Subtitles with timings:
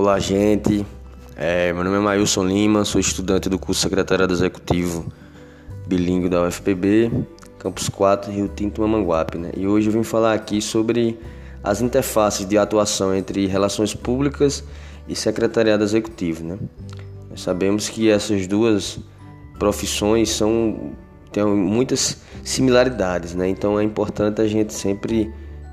[0.00, 0.86] Olá, gente.
[1.34, 5.04] É, meu nome é Mailson Lima, sou estudante do curso Secretariado Executivo
[5.88, 7.10] Bilingue da UFPB,
[7.58, 9.38] Campus 4, Rio Tinto, Mamanguape.
[9.38, 9.50] Né?
[9.56, 11.18] E hoje eu vim falar aqui sobre
[11.64, 14.62] as interfaces de atuação entre relações públicas
[15.08, 16.44] e secretariado executivo.
[16.44, 16.58] Né?
[17.28, 19.00] Nós sabemos que essas duas
[19.58, 20.92] profissões são
[21.32, 23.48] têm muitas similaridades, né?
[23.48, 25.28] então é importante a gente sempre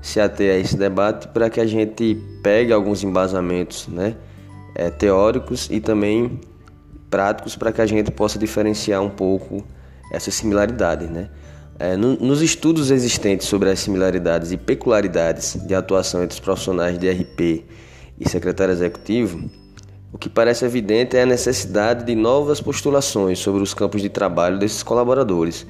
[0.00, 4.14] se ater a esse debate para que a gente pegue alguns embasamentos né,
[4.74, 6.40] é, teóricos e também
[7.10, 9.64] práticos para que a gente possa diferenciar um pouco
[10.12, 11.08] essas similaridades.
[11.08, 11.28] Né?
[11.78, 16.98] É, no, nos estudos existentes sobre as similaridades e peculiaridades de atuação entre os profissionais
[16.98, 17.64] de RP
[18.20, 19.48] e secretário executivo,
[20.12, 24.58] o que parece evidente é a necessidade de novas postulações sobre os campos de trabalho
[24.58, 25.66] desses colaboradores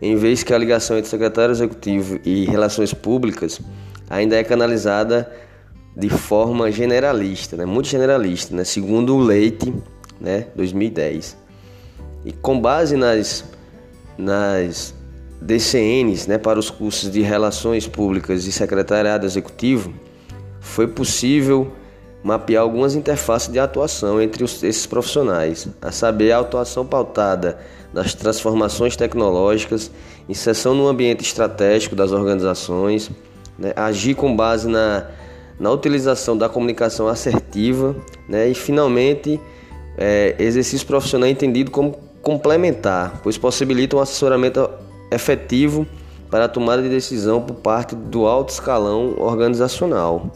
[0.00, 3.60] em vez que a ligação entre secretário executivo e relações públicas
[4.08, 5.30] ainda é canalizada
[5.96, 7.64] de forma generalista, né?
[7.64, 8.64] muito generalista, né?
[8.64, 9.74] segundo o Leite,
[10.20, 10.46] né?
[10.54, 11.36] 2010.
[12.24, 13.44] E com base nas,
[14.16, 14.94] nas
[15.40, 16.38] DCNs né?
[16.38, 19.92] para os cursos de Relações Públicas e Secretariado Executivo,
[20.60, 21.72] foi possível
[22.22, 27.58] mapear algumas interfaces de atuação entre os, esses profissionais, a saber, a atuação pautada
[27.92, 29.90] das transformações tecnológicas,
[30.28, 33.10] inserção no ambiente estratégico das organizações,
[33.58, 35.06] né, agir com base na,
[35.58, 37.96] na utilização da comunicação assertiva
[38.28, 39.40] né, e, finalmente,
[39.96, 44.68] é, exercício profissional entendido como complementar, pois possibilita um assessoramento
[45.10, 45.86] efetivo
[46.30, 50.30] para a tomada de decisão por parte do alto escalão organizacional.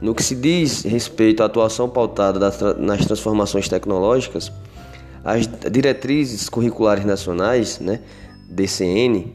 [0.00, 2.38] No que se diz respeito à atuação pautada
[2.78, 4.50] nas transformações tecnológicas,
[5.24, 8.00] as diretrizes curriculares nacionais, né,
[8.48, 9.34] DCN,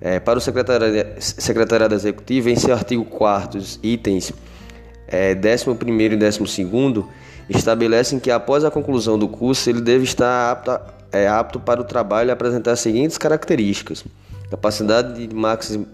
[0.00, 4.32] é, para o secretariado, secretariado Executivo, em seu artigo 4 itens
[5.08, 7.04] é, 11 e 12,
[7.48, 10.80] estabelecem que após a conclusão do curso ele deve estar apto,
[11.12, 14.04] é, apto para o trabalho e apresentar as seguintes características:
[14.50, 15.34] capacidade de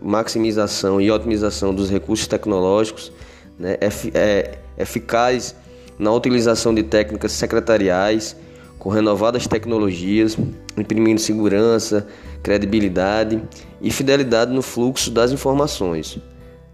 [0.00, 3.12] maximização e otimização dos recursos tecnológicos,
[3.58, 3.76] né,
[4.14, 5.54] é, eficaz
[5.98, 8.36] na utilização de técnicas secretariais
[8.78, 10.38] com renovadas tecnologias,
[10.76, 12.06] imprimindo segurança,
[12.42, 13.42] credibilidade
[13.80, 16.18] e fidelidade no fluxo das informações.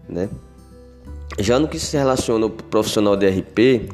[0.07, 0.29] Né?
[1.39, 3.89] Já no que se relaciona ao profissional de RP,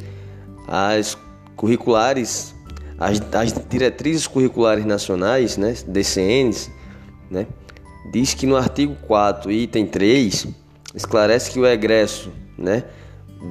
[0.68, 1.18] as
[1.56, 2.54] curriculares,
[3.00, 6.70] as, as diretrizes curriculares nacionais, né, DCNs,
[7.30, 7.48] né,
[8.12, 10.48] diz que no artigo 4, item 3,
[10.94, 12.30] esclarece que o egresso
[12.62, 12.84] né,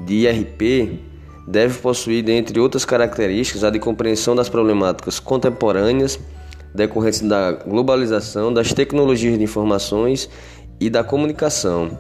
[0.07, 1.01] de IRP
[1.47, 6.19] deve possuir, dentre outras características, a de compreensão das problemáticas contemporâneas
[6.75, 10.31] decorrentes da globalização, das tecnologias de informações
[10.79, 11.99] e da comunicação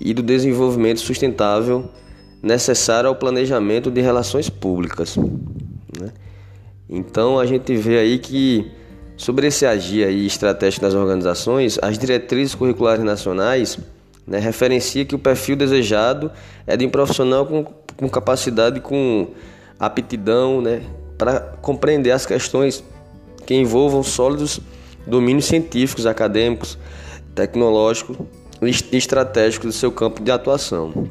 [0.00, 1.88] e do desenvolvimento sustentável
[2.40, 5.16] necessário ao planejamento de relações públicas.
[5.16, 6.12] Né?
[6.88, 8.70] Então a gente vê aí que
[9.16, 13.76] sobre esse agir aí estratégico das organizações, as diretrizes curriculares nacionais
[14.28, 16.30] né, referencia que o perfil desejado
[16.66, 17.64] é de um profissional com
[17.98, 19.26] com capacidade, com
[19.78, 20.82] aptidão, né,
[21.18, 22.82] para compreender as questões
[23.44, 24.60] que envolvam sólidos
[25.04, 26.78] domínios científicos, acadêmicos,
[27.34, 28.16] tecnológicos
[28.62, 31.08] e estratégicos do seu campo de atuação.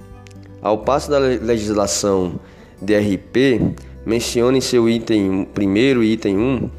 [0.61, 2.39] Ao passo da legislação
[2.81, 6.69] DRP, menciona em seu item primeiro item 1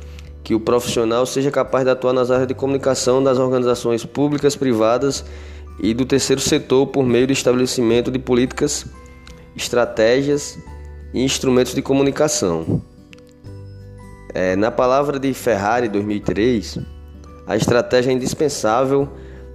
[0.43, 5.22] que o profissional seja capaz de atuar nas áreas de comunicação das organizações públicas, privadas
[5.94, 8.87] do terceiro setor por meio do estabelecimento de políticas
[9.56, 10.59] estratégias
[11.12, 12.83] e instrumentos de comunicação.
[14.34, 16.78] É, na palavra de Ferrari 2003,
[17.47, 19.09] a estratégia é indispensável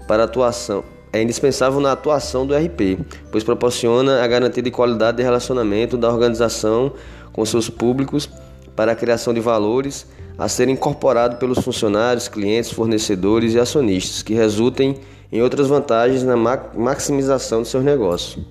[0.07, 2.99] para atuação, é indispensável na atuação do RP,
[3.31, 6.93] pois proporciona a garantia de qualidade de relacionamento da organização
[7.31, 8.29] com seus públicos
[8.75, 10.07] para a criação de valores
[10.37, 14.99] a serem incorporados pelos funcionários, clientes, fornecedores e acionistas, que resultem
[15.33, 18.45] em outras vantagens na maximização de seus negócios.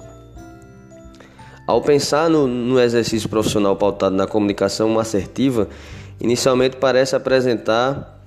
[1.64, 5.68] Ao pensar no, no exercício profissional pautado na comunicação assertiva,
[6.20, 8.20] inicialmente parece apresentar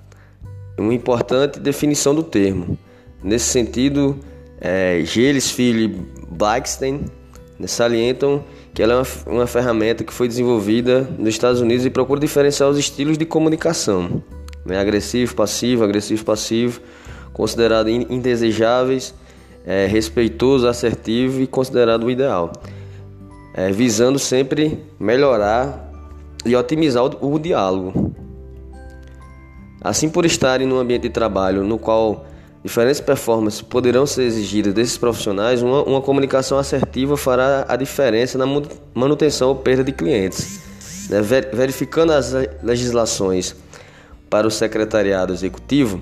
[0.78, 2.78] uma importante definição do termo.
[3.22, 4.18] Nesse sentido,
[4.58, 5.88] é, Filho e
[6.30, 7.04] Blackstein
[7.66, 8.42] salientam
[8.72, 12.70] que ela é uma, uma, ferramenta que foi desenvolvida nos Estados Unidos e procura diferenciar
[12.70, 14.22] os estilos de comunicação,
[14.64, 16.80] né, agressivo, passivo, agressivo, passivo,
[17.36, 19.14] considerados indesejáveis,
[19.66, 22.50] é, respeitoso, assertivo e considerado o ideal
[23.56, 25.90] é, visando sempre melhorar
[26.44, 28.14] e otimizar o, o diálogo.
[29.80, 32.26] Assim, por estarem num ambiente de trabalho no qual
[32.62, 38.44] diferentes performances poderão ser exigidas desses profissionais, uma, uma comunicação assertiva fará a diferença na
[38.94, 40.60] manutenção ou perda de clientes.
[41.08, 41.22] Né?
[41.52, 43.56] Verificando as legislações
[44.28, 46.00] para o secretariado executivo,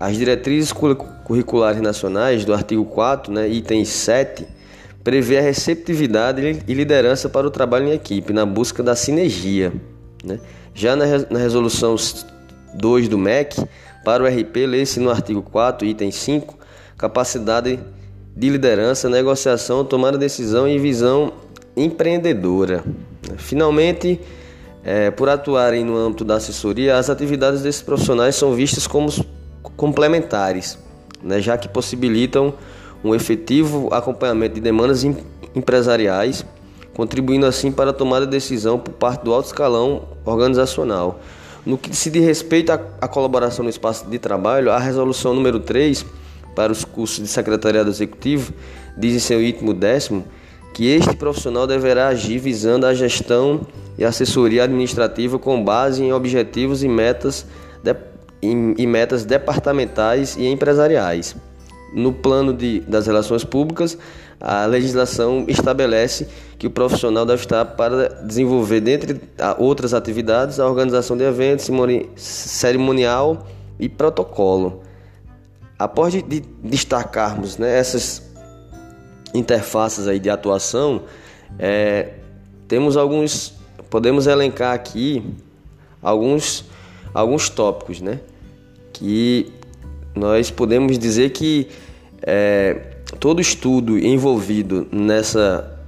[0.00, 4.46] as diretrizes curriculares nacionais do artigo 4, né, item 7,
[5.04, 9.70] prevê a receptividade e liderança para o trabalho em equipe, na busca da sinergia.
[10.24, 10.40] Né?
[10.74, 11.96] Já na, na resolução
[12.74, 13.62] 2 do MEC,
[14.02, 16.58] para o RP, lê-se no artigo 4, item 5,
[16.96, 17.78] capacidade
[18.34, 21.34] de liderança, negociação, tomada de decisão e visão
[21.76, 22.82] empreendedora.
[23.36, 24.18] Finalmente,
[24.82, 29.10] é, por atuarem no âmbito da assessoria, as atividades desses profissionais são vistas como
[29.80, 30.78] complementares,
[31.22, 32.52] né, já que possibilitam
[33.02, 35.02] um efetivo acompanhamento de demandas
[35.54, 36.44] empresariais,
[36.92, 41.18] contribuindo assim para a tomada de decisão por parte do alto escalão organizacional.
[41.64, 46.04] No que se diz respeito à colaboração no espaço de trabalho, a resolução número 3
[46.54, 48.52] para os cursos de secretariado executivo
[48.98, 50.26] diz em seu item décimo
[50.74, 53.62] que este profissional deverá agir visando a gestão
[53.96, 57.46] e assessoria administrativa com base em objetivos e metas,
[57.82, 57.94] de,
[58.42, 61.36] em metas departamentais e empresariais.
[61.92, 63.98] No plano de, das relações públicas,
[64.40, 66.26] a legislação estabelece
[66.58, 69.20] que o profissional deve estar para desenvolver, dentre
[69.58, 71.68] outras atividades, a organização de eventos,
[72.16, 73.46] cerimonial
[73.78, 74.82] e protocolo.
[75.78, 78.22] Após de, de destacarmos né, essas
[79.34, 81.02] interfaces aí de atuação,
[81.58, 82.14] é,
[82.66, 83.54] temos alguns,
[83.90, 85.24] podemos elencar aqui
[86.02, 86.64] alguns,
[87.12, 88.20] alguns tópicos, né,
[89.00, 89.50] que
[90.14, 91.68] nós podemos dizer que
[92.22, 92.76] é,
[93.18, 95.80] todo estudo envolvido nessa,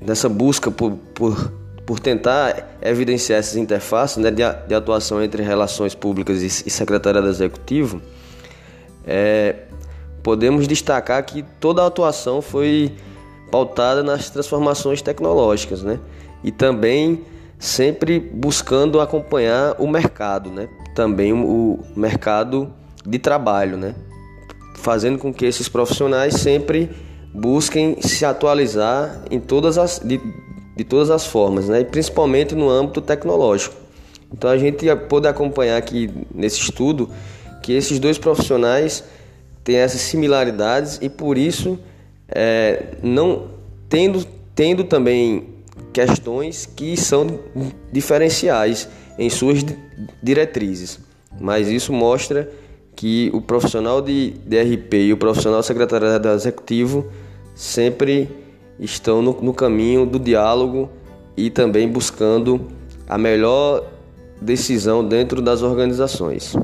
[0.00, 1.52] nessa busca por, por,
[1.84, 7.28] por tentar evidenciar essas interfaces né, de, de atuação entre relações públicas e, e secretariado
[7.28, 8.00] executivo,
[9.06, 9.56] é,
[10.22, 12.90] podemos destacar que toda a atuação foi
[13.50, 16.00] pautada nas transformações tecnológicas, né?
[16.42, 17.22] E também
[17.58, 20.68] sempre buscando acompanhar o mercado, né?
[20.94, 22.72] Também o mercado
[23.04, 23.94] de trabalho, né?
[24.76, 26.90] Fazendo com que esses profissionais sempre
[27.32, 30.20] busquem se atualizar em todas as, de,
[30.76, 31.80] de todas as formas, né?
[31.80, 33.74] E principalmente no âmbito tecnológico.
[34.32, 37.08] Então a gente pode acompanhar aqui nesse estudo
[37.62, 39.04] que esses dois profissionais
[39.62, 41.78] têm essas similaridades e por isso
[42.28, 43.48] é, não
[43.88, 44.24] tendo,
[44.54, 45.54] tendo também
[45.92, 47.26] questões que são
[47.92, 48.88] diferenciais
[49.18, 49.64] em suas
[50.22, 50.98] diretrizes.
[51.40, 52.50] Mas isso mostra
[52.94, 57.06] que o profissional de DRP e o profissional secretariado executivo
[57.54, 58.28] sempre
[58.78, 60.88] estão no, no caminho do diálogo
[61.36, 62.68] e também buscando
[63.08, 63.84] a melhor
[64.40, 66.56] decisão dentro das organizações.